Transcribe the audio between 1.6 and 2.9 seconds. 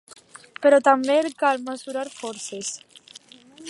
mesurar forces.